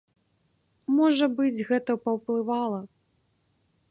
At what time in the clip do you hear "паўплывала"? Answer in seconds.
2.07-2.79